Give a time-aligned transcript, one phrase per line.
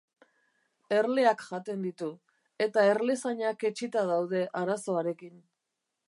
[0.99, 2.07] Erleak jaten ditu,
[2.67, 5.37] eta erlezainak etsita daude arazoarekin.